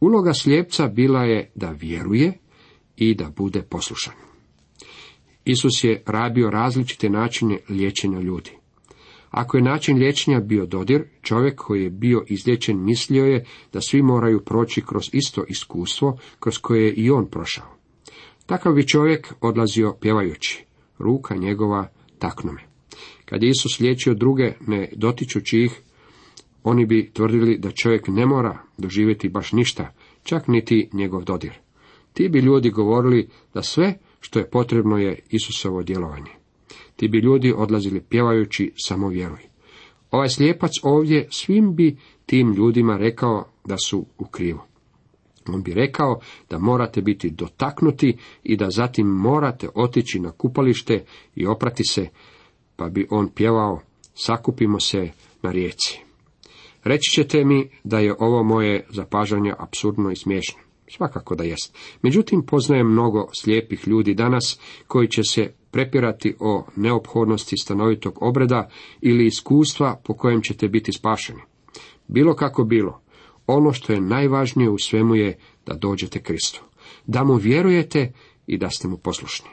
Uloga 0.00 0.34
slijepca 0.34 0.86
bila 0.86 1.24
je 1.24 1.50
da 1.54 1.70
vjeruje 1.70 2.32
i 2.96 3.14
da 3.14 3.30
bude 3.36 3.62
poslušan. 3.62 4.14
Isus 5.44 5.84
je 5.84 6.02
rabio 6.06 6.50
različite 6.50 7.10
načine 7.10 7.58
liječenja 7.68 8.20
ljudi. 8.20 8.50
Ako 9.30 9.56
je 9.56 9.62
način 9.62 9.98
liječenja 9.98 10.40
bio 10.40 10.66
dodir, 10.66 11.04
čovjek 11.22 11.54
koji 11.54 11.82
je 11.82 11.90
bio 11.90 12.24
izliječen 12.28 12.84
mislio 12.84 13.24
je 13.24 13.44
da 13.72 13.80
svi 13.80 14.02
moraju 14.02 14.44
proći 14.44 14.82
kroz 14.82 15.04
isto 15.12 15.44
iskustvo 15.48 16.18
kroz 16.40 16.58
koje 16.58 16.84
je 16.84 16.92
i 16.92 17.10
on 17.10 17.30
prošao. 17.30 17.76
Takav 18.46 18.72
bi 18.72 18.86
čovjek 18.86 19.34
odlazio 19.40 19.96
pjevajući, 20.00 20.64
ruka 20.98 21.36
njegova 21.36 21.88
taknume. 22.18 22.62
Kad 23.24 23.42
je 23.42 23.50
Isus 23.50 23.80
liječio 23.80 24.14
druge 24.14 24.52
ne 24.66 24.88
dotičući 24.96 25.58
ih, 25.58 25.80
oni 26.64 26.86
bi 26.86 27.10
tvrdili 27.12 27.58
da 27.58 27.70
čovjek 27.70 28.08
ne 28.08 28.26
mora 28.26 28.58
doživjeti 28.78 29.28
baš 29.28 29.52
ništa, 29.52 29.92
čak 30.22 30.48
niti 30.48 30.88
njegov 30.92 31.24
dodir. 31.24 31.52
Ti 32.12 32.28
bi 32.28 32.38
ljudi 32.38 32.70
govorili 32.70 33.28
da 33.54 33.62
sve 33.62 33.98
što 34.20 34.38
je 34.38 34.50
potrebno 34.50 34.96
je 34.96 35.18
Isusovo 35.30 35.82
djelovanje. 35.82 36.30
Ti 36.96 37.08
bi 37.08 37.18
ljudi 37.18 37.54
odlazili 37.56 38.00
pjevajući 38.00 38.72
samo 38.76 39.08
vjeruj. 39.08 39.40
Ovaj 40.10 40.28
slijepac 40.28 40.70
ovdje 40.82 41.28
svim 41.30 41.74
bi 41.74 41.96
tim 42.26 42.54
ljudima 42.54 42.96
rekao 42.96 43.44
da 43.64 43.76
su 43.76 44.06
u 44.18 44.24
krivu. 44.24 44.60
On 45.48 45.62
bi 45.62 45.74
rekao 45.74 46.20
da 46.50 46.58
morate 46.58 47.02
biti 47.02 47.30
dotaknuti 47.30 48.16
i 48.42 48.56
da 48.56 48.70
zatim 48.70 49.06
morate 49.06 49.68
otići 49.74 50.20
na 50.20 50.30
kupalište 50.30 51.04
i 51.34 51.46
oprati 51.46 51.84
se, 51.84 52.08
pa 52.76 52.88
bi 52.88 53.06
on 53.10 53.28
pjevao 53.28 53.80
sakupimo 54.14 54.80
se 54.80 55.10
na 55.42 55.50
rijeci. 55.50 56.09
Reći 56.84 57.10
ćete 57.10 57.44
mi 57.44 57.70
da 57.84 57.98
je 57.98 58.14
ovo 58.18 58.42
moje 58.42 58.86
zapažanje 58.90 59.54
apsurdno 59.58 60.10
i 60.10 60.16
smiješno. 60.16 60.58
Svakako 60.96 61.34
da 61.34 61.44
jest. 61.44 61.76
Međutim, 62.02 62.42
poznajem 62.46 62.92
mnogo 62.92 63.28
slijepih 63.40 63.88
ljudi 63.88 64.14
danas 64.14 64.60
koji 64.86 65.08
će 65.08 65.22
se 65.22 65.52
prepirati 65.70 66.34
o 66.40 66.64
neophodnosti 66.76 67.56
stanovitog 67.56 68.18
obreda 68.20 68.68
ili 69.00 69.26
iskustva 69.26 70.00
po 70.04 70.14
kojem 70.14 70.42
ćete 70.42 70.68
biti 70.68 70.92
spašeni. 70.92 71.40
Bilo 72.08 72.34
kako 72.34 72.64
bilo, 72.64 73.00
ono 73.46 73.72
što 73.72 73.92
je 73.92 74.00
najvažnije 74.00 74.70
u 74.70 74.78
svemu 74.78 75.14
je 75.14 75.38
da 75.66 75.74
dođete 75.74 76.22
Kristu, 76.22 76.62
da 77.06 77.24
mu 77.24 77.34
vjerujete 77.34 78.12
i 78.46 78.58
da 78.58 78.70
ste 78.70 78.88
mu 78.88 78.96
poslušni. 78.96 79.48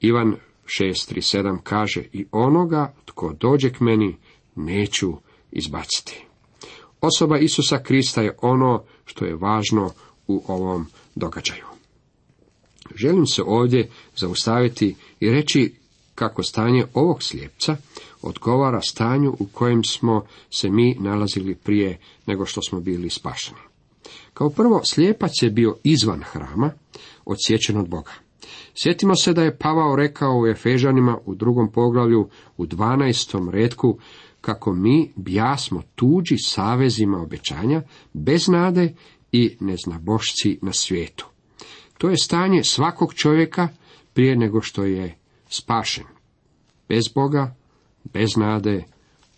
Ivan 0.00 0.36
6.3.7 0.64 1.58
kaže 1.62 2.02
i 2.12 2.26
onoga 2.32 2.94
tko 3.04 3.32
dođe 3.40 3.70
k 3.72 3.80
meni 3.80 4.16
neću 4.54 5.12
izbaciti. 5.58 6.24
Osoba 7.00 7.38
Isusa 7.38 7.78
Krista 7.78 8.22
je 8.22 8.36
ono 8.42 8.84
što 9.04 9.24
je 9.24 9.36
važno 9.36 9.90
u 10.26 10.42
ovom 10.48 10.86
događaju. 11.14 11.64
Želim 12.94 13.26
se 13.26 13.42
ovdje 13.42 13.90
zaustaviti 14.16 14.96
i 15.20 15.30
reći 15.30 15.74
kako 16.14 16.42
stanje 16.42 16.86
ovog 16.94 17.22
slijepca 17.22 17.76
odgovara 18.22 18.80
stanju 18.80 19.36
u 19.38 19.46
kojem 19.46 19.84
smo 19.84 20.26
se 20.50 20.70
mi 20.70 20.96
nalazili 21.00 21.54
prije 21.54 21.98
nego 22.26 22.46
što 22.46 22.62
smo 22.62 22.80
bili 22.80 23.10
spašeni. 23.10 23.58
Kao 24.34 24.50
prvo, 24.50 24.80
slijepac 24.84 25.32
je 25.42 25.50
bio 25.50 25.76
izvan 25.84 26.22
hrama, 26.22 26.72
odsječen 27.24 27.76
od 27.76 27.88
Boga. 27.88 28.12
Sjetimo 28.74 29.14
se 29.14 29.32
da 29.32 29.42
je 29.42 29.58
Pavao 29.58 29.96
rekao 29.96 30.40
u 30.40 30.46
Efežanima 30.46 31.18
u 31.24 31.34
drugom 31.34 31.72
poglavlju 31.72 32.28
u 32.56 32.66
dvanaestom 32.66 33.50
redku 33.50 33.98
kako 34.40 34.72
mi 34.72 35.12
bjasmo 35.16 35.82
tuđi 35.94 36.36
savezima 36.38 37.22
obećanja, 37.22 37.82
bez 38.12 38.48
nade 38.48 38.94
i 39.32 39.56
neznabošci 39.60 40.58
na 40.62 40.72
svijetu. 40.72 41.26
To 41.98 42.10
je 42.10 42.16
stanje 42.16 42.64
svakog 42.64 43.14
čovjeka 43.14 43.68
prije 44.12 44.36
nego 44.36 44.60
što 44.60 44.84
je 44.84 45.18
spašen. 45.48 46.04
Bez 46.88 47.08
Boga, 47.14 47.56
bez 48.04 48.36
nade, 48.36 48.84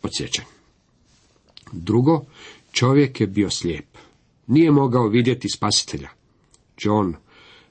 odsječen. 0.03 0.45
Drugo, 1.73 2.25
čovjek 2.73 3.21
je 3.21 3.27
bio 3.27 3.51
slijep. 3.51 3.87
Nije 4.47 4.71
mogao 4.71 5.09
vidjeti 5.09 5.49
spasitelja. 5.49 6.09
John 6.79 7.15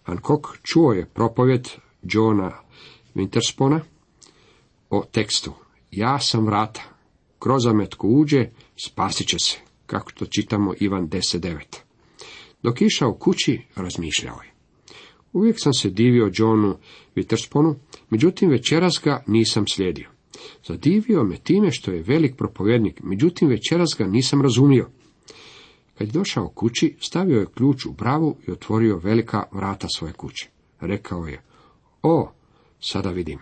Hancock 0.08 0.48
čuo 0.64 0.92
je 0.94 1.06
propovjed 1.06 1.68
Johna 2.04 2.52
Winterspona 3.16 3.80
o 4.90 5.04
tekstu. 5.12 5.54
Ja 5.92 6.20
sam 6.20 6.46
vrata. 6.46 6.82
Kroz 7.40 7.64
zametku 7.64 8.08
uđe, 8.08 8.50
spasit 8.76 9.28
će 9.28 9.40
se. 9.40 9.58
Kako 9.86 10.12
to 10.12 10.26
čitamo 10.26 10.74
Ivan 10.80 11.10
10.9. 11.10 11.58
Dok 12.64 12.82
išao 12.82 13.14
kući, 13.14 13.62
razmišljao 13.76 14.40
je. 14.44 14.52
Uvijek 15.34 15.56
sam 15.60 15.74
se 15.74 15.90
divio 15.90 16.32
Johnu 16.34 16.78
Wintersponu, 17.16 17.76
međutim 18.10 18.50
večeras 18.50 19.02
ga 19.04 19.24
nisam 19.28 19.68
slijedio. 19.68 20.10
Zadivio 20.68 21.24
me 21.24 21.38
time 21.38 21.72
što 21.72 21.92
je 21.92 22.04
velik 22.04 22.36
propovjednik, 22.36 23.02
međutim 23.04 23.48
večeras 23.48 23.90
ga 23.98 24.06
nisam 24.06 24.42
razumio. 24.42 24.90
Kad 25.98 26.08
je 26.08 26.12
došao 26.12 26.50
kući, 26.50 26.96
stavio 27.00 27.40
je 27.40 27.46
ključ 27.56 27.86
u 27.86 27.92
bravu 27.92 28.38
i 28.48 28.52
otvorio 28.52 28.98
velika 28.98 29.44
vrata 29.52 29.88
svoje 29.96 30.14
kuće. 30.14 30.50
Rekao 30.80 31.26
je, 31.26 31.42
o, 32.04 32.32
sada 32.80 33.10
vidim. 33.10 33.40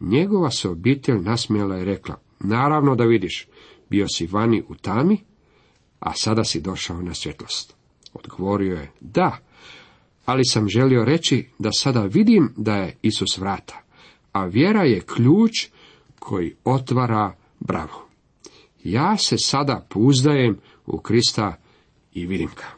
Njegova 0.00 0.50
se 0.50 0.68
obitelj 0.68 1.18
nasmijela 1.18 1.78
i 1.78 1.84
rekla, 1.84 2.16
naravno 2.40 2.94
da 2.94 3.04
vidiš, 3.04 3.48
bio 3.90 4.06
si 4.08 4.26
vani 4.26 4.62
u 4.68 4.74
tami, 4.74 5.18
a 6.00 6.12
sada 6.14 6.44
si 6.44 6.60
došao 6.60 7.02
na 7.02 7.14
svjetlost. 7.14 7.74
Odgovorio 8.14 8.76
je, 8.76 8.90
da, 9.00 9.38
ali 10.24 10.44
sam 10.44 10.68
želio 10.68 11.04
reći 11.04 11.48
da 11.58 11.72
sada 11.72 12.02
vidim 12.02 12.52
da 12.56 12.76
je 12.76 12.96
Isus 13.02 13.38
vrata, 13.38 13.82
a 14.32 14.44
vjera 14.44 14.82
je 14.82 15.00
ključ 15.00 15.68
koji 16.18 16.54
otvara 16.64 17.36
bravu. 17.60 18.04
Ja 18.84 19.16
se 19.16 19.38
sada 19.38 19.86
pouzdajem 19.90 20.58
u 20.86 20.98
Krista 20.98 21.63
i 22.14 22.26
vidim 22.26 22.50
ga. 22.56 22.74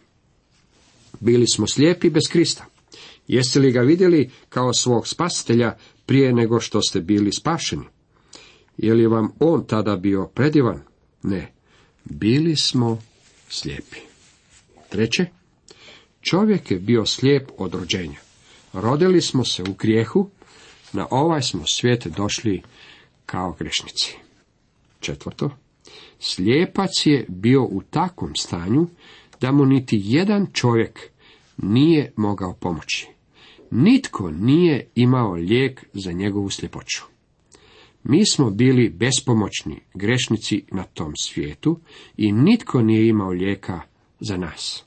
Bili 1.21 1.47
smo 1.47 1.66
slijepi 1.66 2.11
bez 2.11 2.23
Krista. 2.31 2.66
Jeste 3.28 3.61
li 3.61 3.73
ga 3.73 3.81
vidjeli 3.81 4.31
kao 4.49 4.75
svog 4.75 5.09
spasitelja 5.09 5.76
prije 6.07 6.33
nego 6.33 6.61
što 6.61 6.83
ste 6.83 7.00
bili 7.00 7.33
spašeni? 7.33 7.85
Je 8.76 8.95
li 8.95 9.07
vam 9.07 9.33
on 9.40 9.66
tada 9.66 9.97
bio 9.97 10.26
predivan? 10.35 10.83
Ne. 11.23 11.52
Bili 12.05 12.57
smo 12.57 12.99
slijepi. 13.49 13.99
Treće, 14.88 15.26
čovjek 16.21 16.71
je 16.71 16.78
bio 16.78 17.07
slijep 17.07 17.50
od 17.59 17.75
rođenja. 17.75 18.19
Rodili 18.73 19.21
smo 19.21 19.45
se 19.45 19.62
u 19.62 19.73
grijehu, 19.73 20.31
na 20.93 21.07
ovaj 21.11 21.43
smo 21.43 21.62
svijet 21.66 22.07
došli 22.07 22.62
kao 23.26 23.57
grešnici. 23.59 24.16
Četvrto, 25.00 25.50
slijepac 26.21 26.90
je 27.05 27.26
bio 27.28 27.62
u 27.62 27.83
takvom 27.90 28.37
stanju 28.37 28.87
da 29.40 29.52
mu 29.52 29.66
niti 29.66 30.00
jedan 30.05 30.47
čovjek 30.52 31.00
nije 31.57 32.12
mogao 32.16 32.55
pomoći. 32.55 33.09
Nitko 33.70 34.31
nije 34.31 34.90
imao 34.94 35.33
lijek 35.33 35.85
za 35.92 36.12
njegovu 36.12 36.51
sljepoću. 36.51 37.03
Mi 38.05 38.27
smo 38.27 38.51
bili 38.51 38.90
bespomoćni 38.90 39.81
grešnici 39.94 40.64
na 40.72 40.83
tom 40.83 41.12
svijetu 41.20 41.81
i 42.16 42.33
nitko 42.33 42.83
nije 42.83 43.09
imao 43.09 43.31
lijeka 43.31 43.81
za 44.20 44.37
nas. 44.37 44.85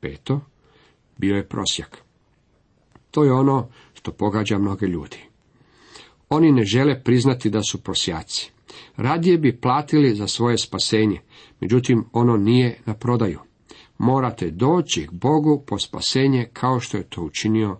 Peto, 0.00 0.40
bio 1.18 1.36
je 1.36 1.48
prosjak. 1.48 1.98
To 3.10 3.24
je 3.24 3.32
ono 3.32 3.68
što 3.94 4.12
pogađa 4.12 4.58
mnoge 4.58 4.86
ljudi. 4.86 5.18
Oni 6.28 6.52
ne 6.52 6.64
žele 6.64 7.02
priznati 7.02 7.50
da 7.50 7.62
su 7.62 7.82
prosjaci. 7.82 8.50
Radije 8.96 9.38
bi 9.38 9.60
platili 9.60 10.14
za 10.14 10.26
svoje 10.26 10.58
spasenje, 10.58 11.20
međutim 11.60 12.04
ono 12.12 12.36
nije 12.36 12.78
na 12.86 12.94
prodaju 12.94 13.38
morate 14.02 14.50
doći 14.50 15.06
k 15.06 15.12
Bogu 15.12 15.64
po 15.66 15.78
spasenje 15.78 16.48
kao 16.52 16.80
što 16.80 16.96
je 16.96 17.08
to 17.08 17.22
učinio 17.22 17.78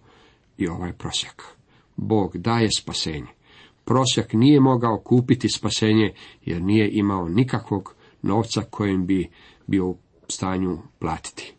i 0.59 0.69
ovaj 0.69 0.93
prosjak. 0.93 1.45
Bog 1.97 2.39
daje 2.39 2.69
spasenje. 2.79 3.27
Prosjak 3.85 4.33
nije 4.33 4.61
mogao 4.61 5.01
kupiti 5.05 5.49
spasenje 5.49 6.15
jer 6.45 6.63
nije 6.63 6.91
imao 6.93 7.29
nikakvog 7.29 7.95
novca 8.23 8.63
kojim 8.71 9.07
bi 9.07 9.31
bio 9.67 9.87
u 9.87 9.99
stanju 10.29 10.79
platiti. 10.99 11.55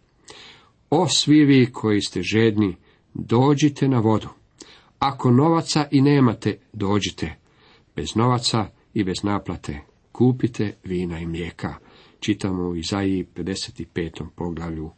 O 0.90 1.08
svi 1.08 1.46
vi 1.46 1.72
koji 1.72 2.02
ste 2.02 2.22
žedni, 2.22 2.76
dođite 3.14 3.88
na 3.88 4.00
vodu. 4.00 4.30
Ako 5.00 5.32
novaca 5.32 5.88
i 5.92 6.02
nemate, 6.02 6.58
dođite. 6.74 7.36
Bez 7.96 8.16
novaca 8.16 8.66
i 8.94 9.04
bez 9.04 9.24
naplate 9.24 9.82
kupite 10.12 10.76
vina 10.84 11.20
i 11.20 11.26
mlijeka 11.26 11.76
čitamo 12.24 12.64
u 12.64 12.76
Izaiji 12.76 13.26
55. 13.36 14.26
poglavlju 14.36 14.92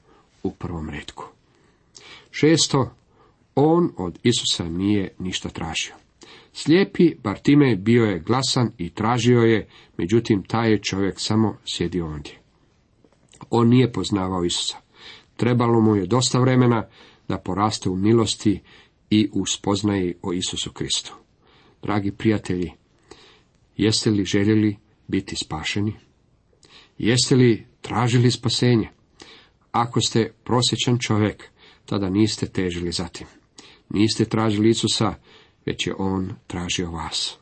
u 0.43 0.51
prvom 0.51 0.89
redku. 0.89 1.25
Šesto, 2.31 2.91
on 3.55 3.91
od 3.97 4.19
Isusa 4.23 4.63
nije 4.63 5.13
ništa 5.19 5.49
tražio. 5.49 5.95
Slijepi 6.53 7.15
Bartime 7.23 7.75
bio 7.75 8.05
je 8.05 8.19
glasan 8.19 8.71
i 8.77 8.89
tražio 8.89 9.39
je, 9.39 9.67
međutim 9.97 10.43
taj 10.43 10.71
je 10.71 10.81
čovjek 10.81 11.15
samo 11.17 11.57
sjedio 11.65 12.07
ondje. 12.07 12.39
On 13.49 13.67
nije 13.67 13.91
poznavao 13.91 14.43
Isusa. 14.43 14.77
Trebalo 15.35 15.81
mu 15.81 15.95
je 15.95 16.05
dosta 16.05 16.39
vremena 16.39 16.87
da 17.27 17.37
poraste 17.37 17.89
u 17.89 17.95
milosti 17.95 18.61
i 19.09 19.29
u 19.33 19.45
spoznaji 19.45 20.15
o 20.21 20.33
Isusu 20.33 20.71
Kristu. 20.71 21.13
Dragi 21.81 22.11
prijatelji, 22.11 22.71
jeste 23.77 24.09
li 24.09 24.25
željeli 24.25 24.77
biti 25.07 25.35
spašeni? 25.35 26.04
Jeste 26.97 27.35
li 27.35 27.65
tražili 27.81 28.31
spasenje? 28.31 28.89
Ako 29.71 30.01
ste 30.01 30.31
prosječan 30.43 30.99
čovjek, 30.99 31.43
tada 31.85 32.09
niste 32.09 32.47
težili 32.47 32.91
za 32.91 33.07
tim. 33.07 33.27
Niste 33.89 34.25
tražili 34.25 34.69
Isusa, 34.69 35.13
već 35.65 35.87
je 35.87 35.93
On 35.97 36.33
tražio 36.47 36.91
vas. 36.91 37.37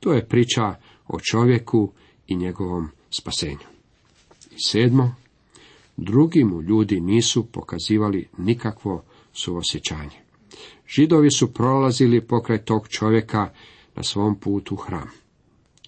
To 0.00 0.12
je 0.12 0.28
priča 0.28 0.74
o 1.08 1.20
čovjeku 1.20 1.92
i 2.26 2.36
njegovom 2.36 2.88
spasenju. 3.10 3.66
I 4.50 4.56
sedmo, 4.66 5.14
drugi 5.96 6.44
mu 6.44 6.62
ljudi 6.62 7.00
nisu 7.00 7.46
pokazivali 7.46 8.28
nikakvo 8.38 9.04
suosjećanje. 9.32 10.26
Židovi 10.88 11.30
su 11.30 11.52
prolazili 11.52 12.20
pokraj 12.20 12.64
tog 12.64 12.88
čovjeka 12.88 13.50
na 13.96 14.02
svom 14.02 14.40
putu 14.40 14.74
u 14.74 14.78
hram. 14.78 15.10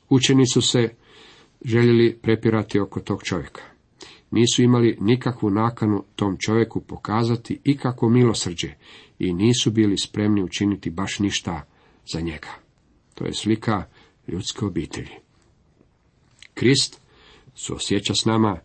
Učeni 0.09 0.47
su 0.47 0.63
se 0.63 0.95
željeli 1.65 2.19
prepirati 2.23 2.81
oko 2.81 3.01
tog 3.01 3.23
čovjeka. 3.23 3.63
Nisu 4.31 4.63
imali 4.63 4.97
nikakvu 5.01 5.51
nakanu 5.51 6.05
tom 6.17 6.37
čovjeku 6.39 6.81
pokazati 6.81 7.61
ikako 7.65 8.09
milosrđe 8.09 8.75
i 9.19 9.33
nisu 9.33 9.71
bili 9.71 9.99
spremni 9.99 10.43
učiniti 10.43 10.91
baš 10.91 11.19
ništa 11.19 11.65
za 12.13 12.21
njega. 12.21 12.49
To 13.15 13.25
je 13.25 13.35
slika 13.35 13.85
ljudske 14.29 14.65
obitelji. 14.65 15.15
Krist 16.55 17.01
osjeća 17.71 18.15
s 18.15 18.25
nama 18.25 18.59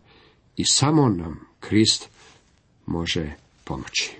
i 0.56 0.64
samo 0.64 1.08
nam 1.08 1.40
Krist 1.60 2.08
može 2.86 3.32
pomoći. 3.64 4.12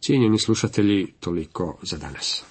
Cijenjeni 0.00 0.38
slušatelji, 0.38 1.12
toliko 1.20 1.78
za 1.82 1.98
danas. 1.98 2.44